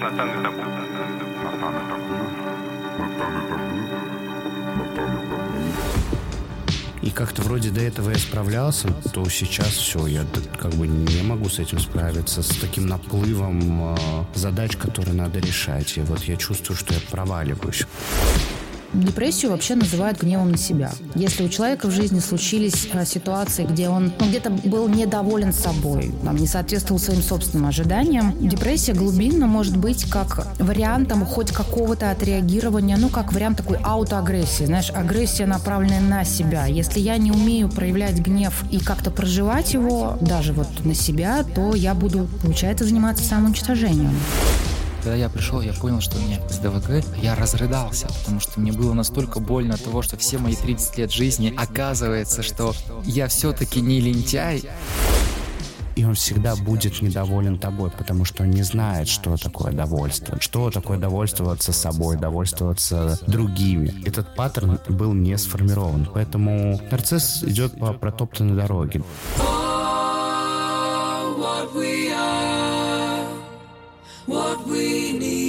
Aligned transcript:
Натан 0.00 0.28
и 0.30 0.42
табу. 0.44 0.62
Натан 0.62 1.10
и 1.10 1.18
табу. 1.18 2.14
Натан 2.98 3.34
и 3.34 3.48
табу. 3.48 3.74
Натан 4.78 5.12
и 5.12 5.28
табу. 5.28 5.58
И 7.02 7.10
как-то 7.10 7.42
вроде 7.42 7.70
до 7.70 7.80
этого 7.80 8.10
я 8.10 8.18
справлялся, 8.18 8.88
то 9.12 9.28
сейчас 9.28 9.68
все, 9.68 10.06
я 10.06 10.24
как 10.60 10.72
бы 10.74 10.86
не 10.86 11.22
могу 11.22 11.48
с 11.48 11.58
этим 11.58 11.80
справиться, 11.80 12.42
с 12.42 12.48
таким 12.60 12.86
наплывом 12.86 13.94
э, 13.94 13.96
задач, 14.34 14.76
которые 14.76 15.14
надо 15.14 15.40
решать. 15.40 15.96
И 15.96 16.00
вот 16.00 16.22
я 16.24 16.36
чувствую, 16.36 16.76
что 16.76 16.94
я 16.94 17.00
проваливаюсь. 17.10 17.84
Депрессию 18.94 19.50
вообще 19.50 19.74
называют 19.74 20.22
гневом 20.22 20.52
на 20.52 20.56
себя. 20.56 20.92
Если 21.14 21.44
у 21.44 21.48
человека 21.48 21.88
в 21.88 21.90
жизни 21.90 22.20
случились 22.20 22.88
э, 22.90 23.04
ситуации, 23.04 23.64
где 23.64 23.90
он 23.90 24.12
ну, 24.18 24.28
где-то 24.28 24.50
был 24.50 24.88
недоволен 24.88 25.52
собой, 25.52 26.12
там, 26.24 26.36
не 26.36 26.46
соответствовал 26.46 26.98
своим 26.98 27.22
собственным 27.22 27.66
ожиданиям, 27.66 28.34
депрессия 28.40 28.94
глубинно 28.94 29.46
может 29.46 29.76
быть 29.76 30.08
как 30.10 30.46
вариантом 30.58 31.26
хоть 31.26 31.52
какого-то 31.52 32.10
отреагирования, 32.10 32.96
ну, 32.96 33.10
как 33.10 33.32
вариант 33.34 33.58
такой 33.58 33.76
аутоагрессии, 33.76 34.64
знаешь, 34.64 34.90
агрессия, 34.90 35.44
направленная 35.44 36.00
на 36.00 36.24
себя. 36.24 36.64
Если 36.66 37.00
я 37.00 37.18
не 37.18 37.30
умею 37.30 37.68
проявлять 37.68 38.18
гнев 38.18 38.64
и 38.70 38.78
как-то 38.78 39.10
проживать 39.10 39.74
его, 39.74 40.16
даже 40.22 40.54
вот 40.54 40.68
на 40.84 40.94
себя, 40.94 41.44
то 41.54 41.74
я 41.74 41.92
буду, 41.92 42.26
получается, 42.42 42.86
заниматься 42.86 43.24
самоуничтожением. 43.24 44.14
Когда 45.02 45.14
я 45.14 45.28
пришел, 45.28 45.60
я 45.60 45.72
понял, 45.72 46.00
что 46.00 46.18
у 46.18 46.20
меня 46.20 46.40
СДВГ, 46.48 47.04
я 47.22 47.34
разрыдался, 47.36 48.08
потому 48.08 48.40
что 48.40 48.60
мне 48.60 48.72
было 48.72 48.94
настолько 48.94 49.38
больно 49.38 49.74
от 49.74 49.84
того, 49.84 50.02
что 50.02 50.16
все 50.16 50.38
мои 50.38 50.54
30 50.56 50.98
лет 50.98 51.12
жизни, 51.12 51.54
оказывается, 51.56 52.42
что 52.42 52.74
я 53.04 53.28
все-таки 53.28 53.80
не 53.80 54.00
лентяй. 54.00 54.64
И 55.94 56.04
он 56.04 56.14
всегда 56.14 56.54
будет 56.54 57.00
недоволен 57.02 57.58
тобой, 57.58 57.90
потому 57.90 58.24
что 58.24 58.44
он 58.44 58.50
не 58.50 58.62
знает, 58.62 59.08
что 59.08 59.36
такое 59.36 59.72
довольство. 59.72 60.40
Что 60.40 60.70
такое 60.70 60.96
довольствоваться 60.96 61.72
собой, 61.72 62.16
довольствоваться 62.16 63.18
другими. 63.26 63.94
Этот 64.06 64.34
паттерн 64.36 64.78
был 64.88 65.12
не 65.12 65.36
сформирован. 65.36 66.08
Поэтому 66.14 66.80
нарцисс 66.90 67.42
идет 67.42 67.78
по 67.80 67.92
протоптанной 67.92 68.54
дороге. 68.54 69.02
What 74.28 74.66
we 74.66 75.18
need. 75.18 75.47